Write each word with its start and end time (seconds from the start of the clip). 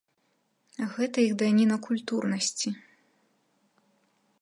Гэта 0.93 1.17
іх 1.27 1.33
даніна 1.43 1.77
культурнасці. 1.89 2.69